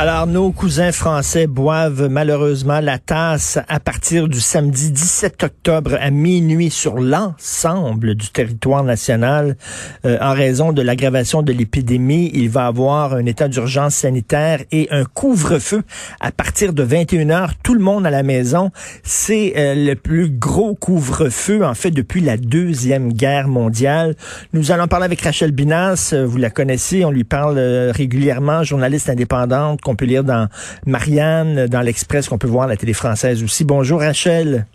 [0.00, 6.10] Alors, nos cousins français boivent malheureusement la tasse à partir du samedi 17 octobre à
[6.10, 9.56] minuit sur l'ensemble du territoire national
[10.04, 12.30] euh, en raison de l'aggravation de l'épidémie.
[12.32, 15.82] Il va avoir un état d'urgence sanitaire et un couvre-feu
[16.20, 17.54] à partir de 21 heures.
[17.64, 18.70] Tout le monde à la maison.
[19.02, 24.14] C'est euh, le plus gros couvre-feu, en fait, depuis la Deuxième Guerre mondiale.
[24.52, 26.14] Nous allons parler avec Rachel Binas.
[26.24, 27.04] Vous la connaissez.
[27.04, 30.48] On lui parle euh, régulièrement, journaliste indépendante qu'on peut lire dans
[30.86, 33.64] Marianne, dans l'Express, qu'on peut voir à la télé française aussi.
[33.64, 34.66] Bonjour Rachel.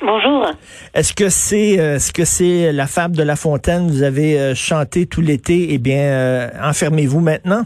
[0.00, 0.46] Bonjour.
[0.94, 3.88] Est-ce que c'est euh, est-ce que c'est la fable de La Fontaine?
[3.88, 5.68] Vous avez euh, chanté tout l'été.
[5.70, 7.62] Eh bien, euh, enfermez-vous maintenant.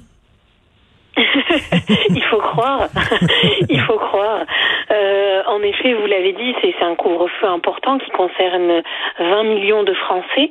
[1.17, 2.89] Il faut croire.
[3.71, 4.45] Il faut croire.
[5.47, 8.83] En effet, vous l'avez dit, c'est un couvre-feu important qui concerne
[9.19, 10.51] 20 millions de Français.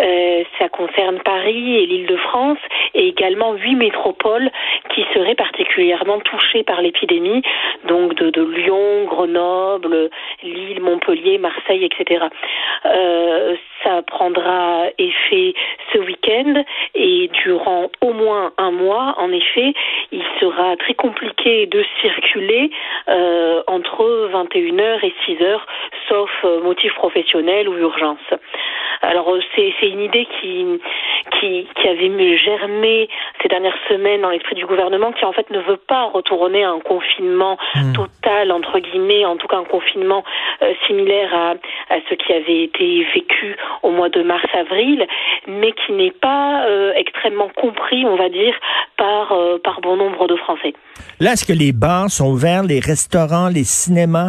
[0.00, 2.58] Euh, ça concerne Paris et l'Île-de-France
[2.94, 4.50] et également huit métropoles
[4.94, 7.42] qui seraient particulièrement touchées par l'épidémie,
[7.86, 10.10] donc de, de Lyon, Grenoble,
[10.42, 12.24] Lille, Montpellier, Marseille, etc.
[12.86, 15.54] Euh, ça prendra effet
[15.92, 16.62] ce week-end
[16.94, 19.72] et durant au moins un mois, en effet,
[20.12, 22.70] il sera très compliqué de circuler
[23.08, 25.60] euh, entre 21h et 6h,
[26.08, 28.18] sauf euh, motif professionnel ou urgence.
[29.02, 30.66] Alors euh, c'est une idée qui,
[31.38, 33.08] qui qui avait germé
[33.42, 36.70] ces dernières semaines dans l'esprit du gouvernement, qui en fait ne veut pas retourner à
[36.70, 37.56] un confinement
[37.94, 40.22] total entre guillemets, en tout cas un confinement
[40.62, 41.50] euh, similaire à
[41.90, 45.06] à ce qui avait été vécu au mois de mars-avril,
[45.48, 48.54] mais qui n'est pas euh, extrêmement compris, on va dire,
[48.96, 50.74] par euh, par bon nombre de Français.
[51.18, 54.19] Là, est-ce que les bars sont ouverts, les restaurants, les cinémas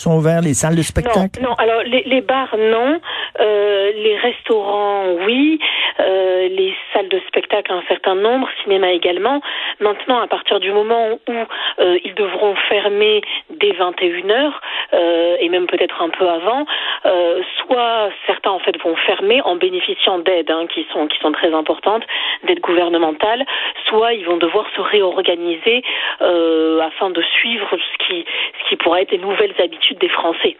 [0.00, 1.40] sont ouverts, les salles de spectacle?
[1.42, 1.54] Non, non.
[1.56, 3.00] Alors les, les bars, non.
[3.40, 5.58] Euh, les restaurants, oui.
[6.00, 8.48] Euh, les salles de spectacle, un certain nombre.
[8.62, 9.40] Cinéma également.
[9.80, 11.32] Maintenant, à partir du moment où
[11.80, 14.60] euh, ils devront fermer dès 21 heures
[14.92, 16.64] euh, et même peut-être un peu avant,
[17.06, 21.32] euh, soit certains en fait vont fermer en bénéficiant d'aides hein, qui sont qui sont
[21.32, 22.04] très importantes,
[22.44, 23.44] d'aides gouvernementales,
[23.86, 25.82] soit ils vont devoir se réorganiser
[26.22, 28.24] euh, afin de suivre ce qui
[28.62, 30.56] ce qui pourrait être les nouvelles habitudes des Français.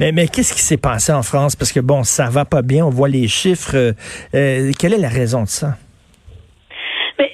[0.00, 1.56] Mais, mais qu'est-ce qui s'est passé en France?
[1.56, 2.86] Parce que bon, ça va pas bien.
[2.86, 3.76] On voit les chiffres.
[3.76, 3.92] Euh,
[4.34, 5.76] euh, quelle est la raison de ça?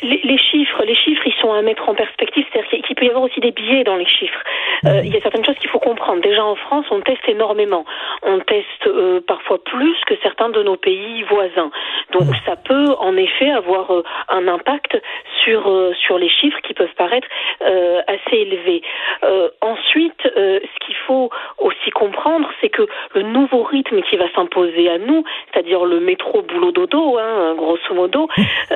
[0.09, 2.45] Les, les chiffres, les chiffres, ils sont à mettre en perspective.
[2.51, 4.43] C'est-à-dire qu'il peut y avoir aussi des biais dans les chiffres.
[4.87, 6.21] Euh, il y a certaines choses qu'il faut comprendre.
[6.23, 7.85] Déjà en France, on teste énormément.
[8.23, 11.71] On teste euh, parfois plus que certains de nos pays voisins.
[12.13, 15.01] Donc ça peut en effet avoir euh, un impact
[15.45, 17.29] sur euh, sur les chiffres qui peuvent paraître
[17.63, 18.83] euh, assez élevés.
[19.25, 24.31] Euh, ensuite, euh, ce qu'il faut aussi comprendre, c'est que le nouveau rythme qui va
[24.35, 28.29] s'imposer à nous, c'est-à-dire le métro boulot dodo, hein, grosso modo,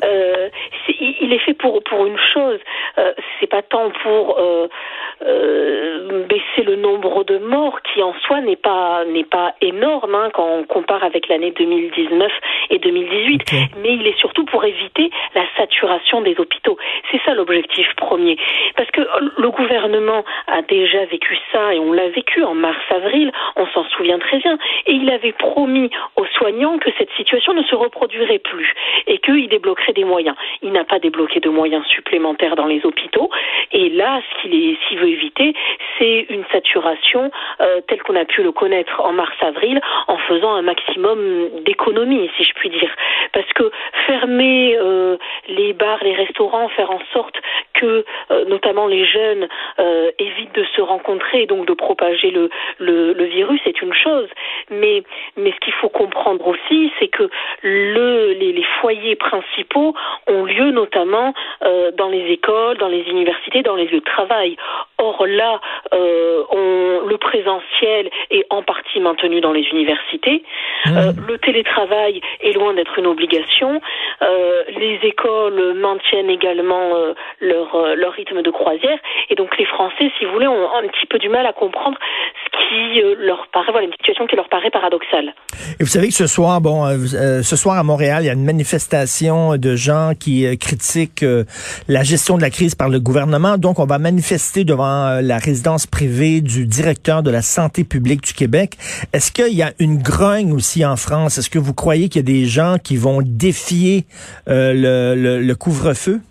[0.03, 0.49] euh,
[0.99, 2.59] il il est fait pour pour une chose.
[2.97, 4.67] Euh, c'est pas tant pour euh,
[5.25, 10.29] euh, baisser le nombre de morts qui en soi n'est pas n'est pas énorme hein,
[10.33, 12.31] quand on compare avec l'année 2019
[12.69, 13.59] et 2018, Ok.
[13.81, 16.77] mais il est surtout pour éviter la saturation des hôpitaux.
[17.11, 18.37] C'est ça l'objectif premier,
[18.75, 19.01] parce que
[19.37, 24.19] le gouvernement a déjà vécu ça et on l'a vécu en mars-avril, on s'en souvient
[24.19, 24.57] très bien,
[24.87, 28.71] et il avait promis aux soignants que cette situation ne se reproduirait plus
[29.07, 30.35] et qu'il débloquerait des moyens.
[30.61, 33.29] Il n'a pas débloqué de moyens supplémentaires dans les hôpitaux,
[33.71, 35.53] et là, ce qu'il s'il veut éviter,
[35.97, 37.31] c'est une saturation
[37.61, 42.43] euh, telle qu'on a pu le connaître en mars-avril, en faisant un maximum d'économies, si
[42.43, 42.93] je puis dire.
[43.31, 43.71] Parce que
[44.07, 47.35] fermer euh, les bars, les restaurants, faire en sorte
[47.73, 49.47] que euh, notamment les jeunes
[50.19, 52.49] évitent de se rencontrer et donc de propager le,
[52.79, 54.27] le, virus, c'est une chose.
[54.69, 55.03] Mais,
[55.37, 57.29] mais ce qu'il faut comprendre aussi, c'est que
[57.61, 59.95] le, les foyers principaux
[60.27, 61.02] ont lieu notamment
[61.63, 64.57] euh, dans les écoles, dans les universités, dans les lieux de travail.
[64.97, 65.59] Or là,
[65.93, 70.43] euh, on, le présentiel est en partie maintenu dans les universités.
[70.87, 73.81] Euh, le télétravail est loin d'être une obligation.
[74.21, 76.93] Les écoles maintiennent également
[77.39, 78.97] leur, leur rythme de croisière.
[79.29, 81.97] Et donc les Français, si vous voulez, ont un petit peu du mal à comprendre
[82.73, 85.33] qui euh, leur paraît, voilà, une situation qui leur paraît paradoxale.
[85.79, 88.29] Et vous savez que ce soir, bon, euh, euh, ce soir à Montréal, il y
[88.29, 91.25] a une manifestation de gens qui critiquent
[91.87, 93.57] la gestion de la crise par le gouvernement.
[93.57, 98.33] Donc, on va manifester devant la résidence privée du directeur de la santé publique du
[98.33, 98.77] Québec.
[99.13, 101.37] Est-ce qu'il y a une grogne aussi en France?
[101.37, 104.05] Est-ce que vous croyez qu'il y a des gens qui vont défier
[104.47, 106.21] le couvre-feu?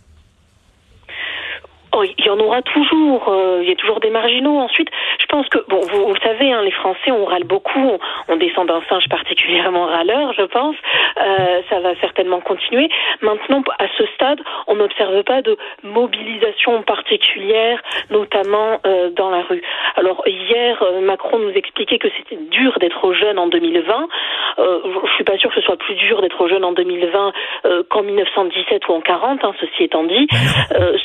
[1.94, 3.28] Oh, il y en aura toujours.
[3.28, 4.58] Euh, il y a toujours des marginaux.
[4.58, 4.88] Ensuite,
[5.20, 7.98] je pense que, bon, vous, vous savez, hein, les Français, on râle beaucoup.
[8.28, 10.74] On, descend d'un singe particulièrement râleur, je pense.
[11.20, 12.88] Euh, ça va certainement continuer.
[13.20, 17.80] Maintenant, à ce stade, on n'observe pas de mobilisation particulière,
[18.10, 19.62] notamment euh, dans la rue.
[19.96, 24.08] Alors, hier, euh, Macron nous expliquait que c'était dur d'être jeune en 2020.
[24.58, 27.32] Euh, je suis pas sûre que ce soit plus dur d'être jeune en 2020
[27.64, 30.26] euh, qu'en 1917 ou en 40, hein, ceci étant dit.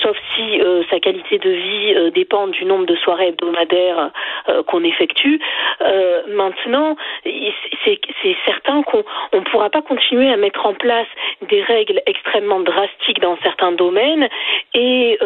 [0.02, 4.12] sauf si sa qualité de vie euh, dépend du nombre de soirées hebdomadaires
[4.50, 5.40] euh, qu'on effectue.
[5.82, 9.04] Euh, maintenant, c'est certain qu'on
[9.34, 11.08] ne pourra pas continuer à mettre en place
[11.50, 14.28] des règles extrêmement drastiques dans certains domaines
[14.74, 15.18] et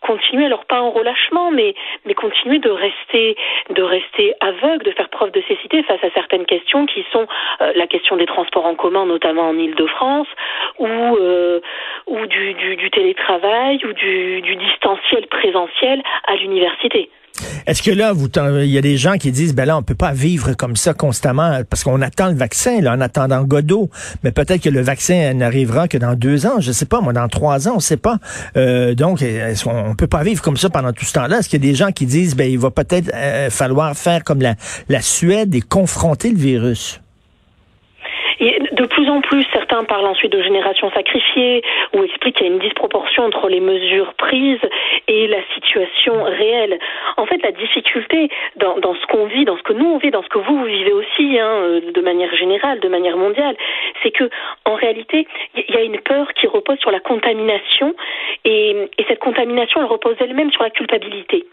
[0.00, 1.74] continuer, alors pas en relâchement, mais,
[2.04, 3.36] mais continuer de rester,
[3.70, 7.26] de rester aveugle, de faire preuve de cécité face à certaines questions qui sont
[7.60, 10.28] la question des transports en commun, notamment en Ile-de-France,
[10.78, 10.86] ou,
[12.06, 17.10] ou du, du, du, télétravail, ou du, du distanciel présentiel à l'université.
[17.66, 18.12] Est-ce que là,
[18.62, 20.94] il y a des gens qui disent, ben là, on peut pas vivre comme ça
[20.94, 23.90] constamment parce qu'on attend le vaccin, là, en attendant Godot.
[24.22, 27.28] Mais peut-être que le vaccin n'arrivera que dans deux ans, je sais pas, moi, dans
[27.28, 28.18] trois ans, on sait pas.
[28.56, 29.24] Euh, donc,
[29.66, 31.38] on, peut pas vivre comme ça pendant tout ce temps-là?
[31.38, 34.24] Est-ce qu'il y a des gens qui disent, ben, il va peut-être euh, falloir faire
[34.24, 34.54] comme la,
[34.88, 37.00] la Suède et confronter le virus?
[38.80, 41.62] De plus en plus, certains parlent ensuite de génération sacrifiée
[41.94, 44.66] ou expliquent qu'il y a une disproportion entre les mesures prises
[45.06, 46.78] et la situation réelle.
[47.18, 50.22] En fait, la difficulté dans, ce qu'on vit, dans ce que nous on vit, dans
[50.22, 53.54] ce que vous, vous vivez aussi, hein, euh, de manière générale, de manière mondiale,
[54.02, 54.30] c'est que
[54.64, 55.26] en réalité,
[55.74, 57.94] y a une peur qui repose sur la contamination
[58.44, 61.44] et, et cette contamination, elle repose elle-même sur la culpabilité.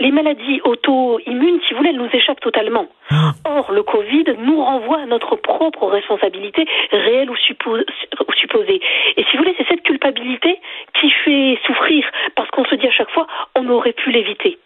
[0.00, 2.86] Les maladies auto-immunes, si vous voulez, elles nous échappent totalement.
[3.10, 3.32] Ah.
[3.44, 8.80] Or, le Covid nous renvoie à notre propre responsabilité réelle ou, supposée.
[9.16, 10.58] Et si vous voulez, c'est cette culpabilité
[11.00, 14.58] qui fait souffrir, parce qu'on se dit à chaque fois, on aurait pu l'éviter.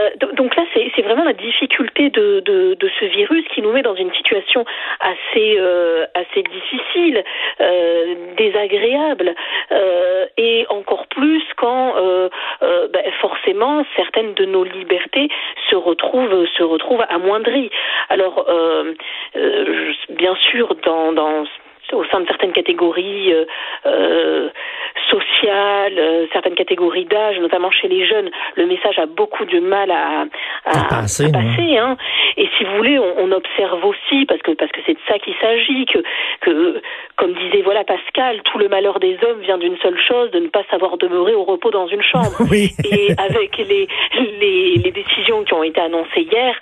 [0.00, 3.82] Euh, donc là, c'est vraiment la difficulté de, de, de, ce virus qui nous met
[3.82, 4.64] dans une situation
[5.00, 7.22] assez, euh, assez difficile,
[7.60, 9.34] euh, désagréable,
[9.70, 12.28] euh, et encore plus quand euh,
[12.60, 15.28] ben, forcément certaines de nos libertés
[15.70, 17.70] se retrouvent, se retrouvent amoindries.
[18.08, 18.46] Alors,
[20.10, 21.44] bien sûr, dans, dans
[21.92, 23.34] au sein de certaines catégories
[23.86, 24.48] euh,
[25.12, 29.90] sociales, euh, certaines catégories d'âge, notamment chez les jeunes, le message a beaucoup de mal
[29.90, 30.24] à,
[30.64, 31.30] à, passer.
[31.76, 31.96] hein.
[32.36, 35.18] Et si vous voulez, on, on, observe aussi, parce que parce que c'est de ça
[35.18, 35.98] qu'il s'agit, que,
[36.40, 36.80] que
[37.16, 40.48] comme disait voilà Pascal, tout le malheur des hommes vient d'une seule chose, de ne
[40.48, 42.32] pas savoir demeurer au repos dans une chambre.
[42.50, 42.70] Oui.
[42.84, 43.88] Et avec les,
[44.40, 46.54] les, les décisions qui ont été annoncées hier,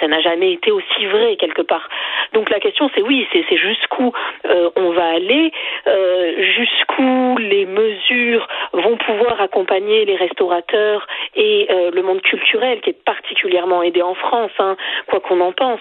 [0.00, 1.88] ça n'a jamais été aussi vrai quelque part.
[2.32, 4.12] Donc la question c'est oui, c'est jusqu'où
[4.46, 5.52] euh, on va aller,
[5.86, 12.90] euh, jusqu'où les mesures vont pouvoir accompagner les restaurateurs et euh, le monde culturel qui
[12.90, 14.76] est particulièrement aidé en France, hein,
[15.08, 15.80] quoi qu'on en pense.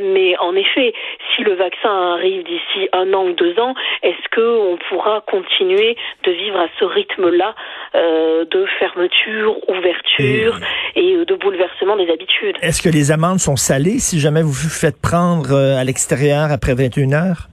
[0.00, 0.92] mais en effet,
[1.34, 6.32] si le vaccin arrive d'ici un an ou deux ans, est-ce qu'on pourra continuer de
[6.32, 7.54] vivre à ce rythme-là
[7.94, 10.58] de fermeture, ouverture
[10.96, 12.56] et, et de bouleversement des habitudes?
[12.62, 16.74] Est-ce que les amendes sont salées si jamais vous vous faites prendre à l'extérieur après
[16.74, 17.48] 21 heures?
[17.48, 17.51] euh,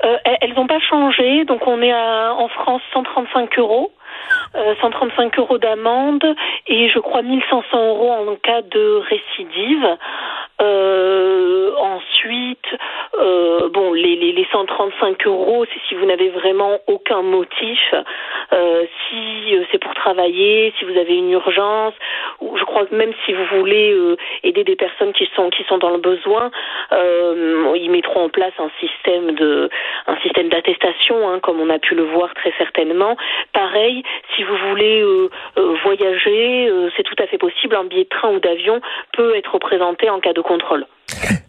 [0.00, 3.92] elles n'ont pas changé, donc on est à, en France 135 euros.
[4.80, 6.24] 135 euh, euros d'amende
[6.66, 9.96] et je crois 1500 euros en cas de récidive.
[10.60, 12.66] Euh, ensuite,
[13.20, 17.94] euh, bon, les, les, les 135 euros, c'est si vous n'avez vraiment aucun motif,
[19.08, 21.94] si c'est pour travailler, si vous avez une urgence,
[22.40, 23.96] ou je crois que même si vous voulez
[24.42, 26.50] aider des personnes qui sont qui sont dans le besoin,
[26.92, 29.68] ils mettront en place un système de
[30.06, 33.16] un système d'attestation, hein, comme on a pu le voir très certainement.
[33.52, 34.02] Pareil,
[34.36, 35.04] si vous voulez
[35.82, 37.74] voyager, c'est tout à fait possible.
[37.74, 38.80] Un billet de train ou d'avion
[39.12, 40.86] peut être présenté en cas de contrôle.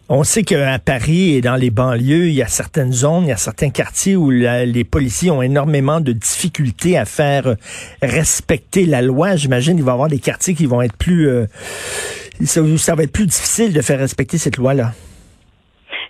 [0.08, 3.32] On sait qu'à Paris et dans les banlieues, il y a certaines zones, il y
[3.32, 7.54] a certains quartiers où les policiers ont énormément de difficultés à faire
[8.02, 9.36] respecter la loi.
[9.36, 11.28] J'imagine qu'il va y avoir des quartiers qui vont être plus...
[11.28, 11.46] Euh,
[12.42, 14.92] ça va être plus difficile de faire respecter cette loi-là.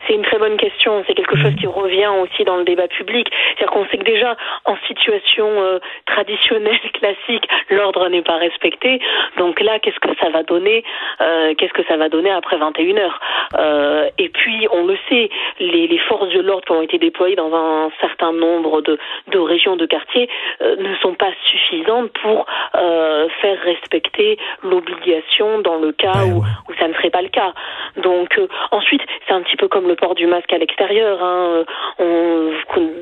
[0.06, 0.69] C'est une très bonne question.
[1.06, 3.28] C'est quelque chose qui revient aussi dans le débat public.
[3.30, 9.00] C'est-à-dire qu'on sait que déjà, en situation euh, traditionnelle, classique, l'ordre n'est pas respecté.
[9.36, 10.82] Donc là, qu'est-ce que ça va donner
[11.20, 13.20] euh, Qu'est-ce que ça va donner après 21 heures?
[13.58, 17.36] Euh, Et puis, on le sait, les, les forces de l'ordre qui ont été déployées
[17.36, 20.28] dans un certain nombre de, de régions, de quartiers,
[20.60, 26.94] ne sont pas suffisantes pour faire respecter l'obligation dans le cas où, où ça ne
[26.94, 27.52] serait pas le cas.
[27.96, 28.38] Donc
[28.70, 31.22] ensuite, c'est un petit peu comme le port du masque à l'extérieur l'extérieur.
[31.22, 31.64] Hein.
[31.98, 32.50] On,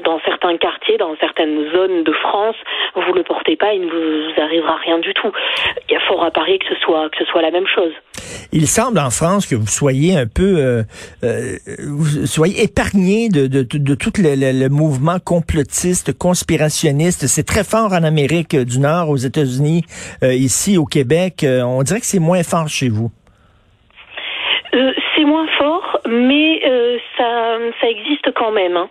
[0.04, 2.56] dans certains quartiers, dans certaines zones de France,
[2.94, 5.30] vous le portez pas, il ne vous arrivera rien du tout.
[5.88, 7.92] Il y a fort à parier que ce soit que ce soit la même chose.
[8.52, 10.82] Il semble en France que vous soyez un peu, euh,
[11.22, 17.26] euh vous soyez épargné de, de, de, tout le, le, mouvement complotiste, conspirationniste.
[17.26, 19.84] C'est très fort en Amérique du Nord, aux États-Unis,
[20.22, 21.44] euh, ici au Québec.
[21.44, 23.10] Euh, on dirait que c'est moins fort chez vous.
[25.18, 26.62] C'est moins fort, mais
[27.16, 28.76] ça, ça existe quand même.
[28.76, 28.88] Hein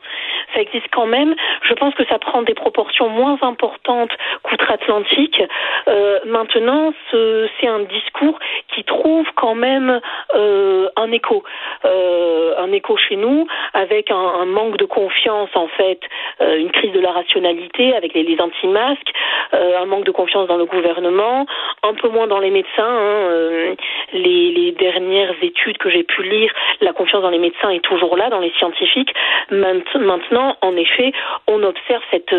[0.54, 1.36] ça existe quand même.
[1.63, 4.12] Je pense que ça prend des proportions moins importantes
[4.44, 5.42] qu'outre-Atlantique.
[5.88, 8.39] Euh, maintenant, c'est un discours
[8.74, 10.00] qui trouve quand même
[10.36, 11.44] euh, un écho,
[11.86, 16.00] euh, un écho chez nous, avec un, manque de confiance en fait,
[16.39, 19.12] une crise de la rationalité avec les, anti-masques,
[19.51, 21.46] un manque de confiance dans le gouvernement,
[21.84, 22.68] un peu moins dans les médecins.
[22.77, 23.75] Hein,
[24.13, 26.51] les, les, dernières études que j'ai pu lire,
[26.82, 29.13] la confiance dans les médecins est toujours là, dans les scientifiques.
[29.50, 31.12] Maintenant, en effet,
[31.48, 32.36] on observe cette,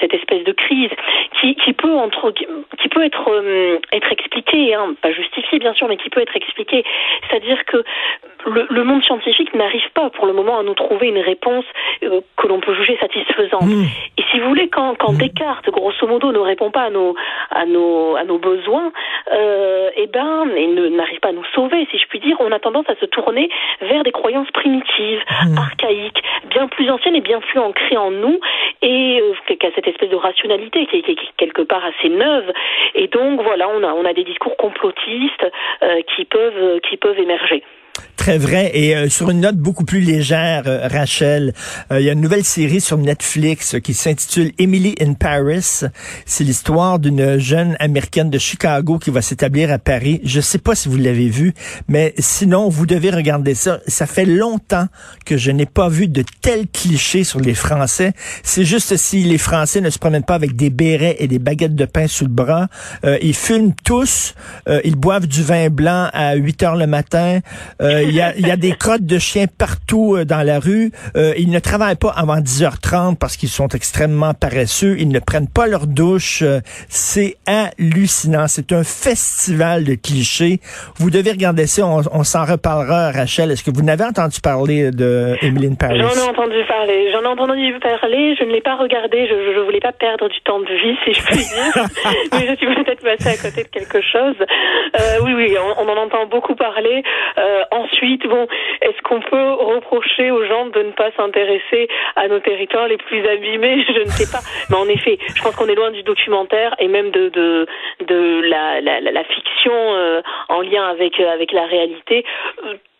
[0.00, 0.90] cette espèce de crise
[1.40, 5.88] qui, qui peut entre, qui peut être euh, être expliquée, hein, pas justifiée bien sûr,
[5.88, 6.84] mais qui peut être expliquée.
[7.28, 7.84] C'est-à-dire que
[8.46, 11.64] le, le, monde scientifique n'arrive pas pour le moment à nous trouver une réponse
[12.02, 13.62] euh, que l'on peut juger satisfaisante.
[13.62, 13.84] Mmh.
[14.18, 15.18] Et si vous voulez, quand, quand mmh.
[15.18, 17.14] Descartes, grosso modo, ne répond pas à nos
[17.50, 18.92] à nos à nos besoins,
[19.32, 22.52] euh, et eh ben, et n'arrive pas à nous sauver, si je puis dire, on
[22.52, 23.48] a tendance à se tourner
[23.80, 25.58] vers des croyances primitives, mmh.
[25.58, 28.40] archaïques, bien plus anciennes et bien plus ancrées en nous,
[28.82, 32.52] et euh, qu'à cette espèce de rationalité qui est, qui est, quelque part assez neuve.
[32.94, 35.46] Et donc voilà, on a on a des discours complotistes
[35.82, 37.62] euh, qui peuvent qui peuvent émerger.
[38.20, 38.70] Très vrai.
[38.74, 41.54] Et euh, sur une note beaucoup plus légère, euh, Rachel,
[41.90, 45.86] euh, il y a une nouvelle série sur Netflix qui s'intitule Emily in Paris.
[46.26, 50.20] C'est l'histoire d'une jeune américaine de Chicago qui va s'établir à Paris.
[50.22, 51.54] Je sais pas si vous l'avez vu,
[51.88, 53.80] mais sinon, vous devez regarder ça.
[53.86, 54.88] Ça fait longtemps
[55.24, 58.12] que je n'ai pas vu de tels clichés sur les Français.
[58.42, 61.74] C'est juste si les Français ne se promènent pas avec des bérets et des baguettes
[61.74, 62.68] de pain sous le bras.
[63.22, 64.34] ils fument tous.
[64.84, 67.40] ils boivent du vin blanc à 8 heures le matin.
[68.10, 70.90] Il y, a, y, a, des crottes de chiens partout euh, dans la rue.
[71.16, 74.96] Euh, ils ne travaillent pas avant 10h30 parce qu'ils sont extrêmement paresseux.
[74.98, 76.42] Ils ne prennent pas leur douche.
[76.42, 78.46] Euh, c'est hallucinant.
[78.48, 80.58] C'est un festival de clichés.
[80.96, 81.86] Vous devez regarder ça.
[81.86, 83.52] On, on s'en reparlera, Rachel.
[83.52, 86.00] Est-ce que vous n'avez entendu parler de Emily Paris?
[86.00, 87.12] J'en ai entendu parler.
[87.12, 88.34] J'en ai entendu parler.
[88.36, 89.28] Je ne l'ai pas regardé.
[89.28, 91.84] Je ne voulais pas perdre du temps de vie, si je puis dire.
[92.32, 94.36] Mais je suis peut-être passée à côté de quelque chose.
[94.98, 97.02] Euh, oui, oui, on, on, en entend beaucoup parler.
[97.38, 98.46] Euh, ensuite, ensuite, bon,
[98.82, 103.26] est-ce qu'on peut reprocher aux gens de ne pas s'intéresser à nos territoires les plus
[103.26, 104.42] abîmés Je ne sais pas.
[104.70, 107.66] Mais en effet, je pense qu'on est loin du documentaire et même de de,
[108.06, 112.24] de la, la, la, fiction euh, en lien avec euh, avec la réalité.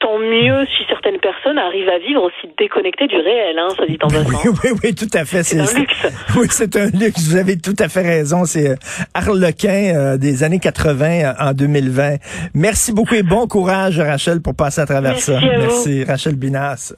[0.01, 3.99] Tant mieux si certaines personnes arrivent à vivre aussi déconnectées du réel, hein, ça dit
[4.01, 4.31] en passant.
[4.31, 5.43] Oui, oui, oui, tout à fait.
[5.43, 6.07] C'est un luxe.
[6.37, 7.29] Oui, c'est un luxe.
[7.29, 8.47] Vous avez tout à fait raison.
[8.47, 8.77] C'est euh,
[9.13, 12.17] Harlequin euh, des années 80 euh, en 2020.
[12.55, 15.39] Merci beaucoup et bon courage, Rachel, pour passer à travers Merci ça.
[15.39, 16.95] À Merci, Rachel Binas.